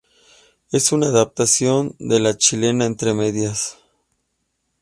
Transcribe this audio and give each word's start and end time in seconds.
Es 0.71 0.91
una 0.91 1.09
adaptación 1.09 1.95
de 1.99 2.19
la 2.19 2.35
chilena 2.35 2.85
Entre 2.87 3.13
medias. 3.13 3.77